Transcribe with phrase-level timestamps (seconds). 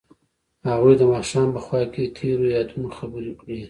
[0.71, 3.57] هغوی د ماښام په خوا کې تیرو یادونو خبرې کړې.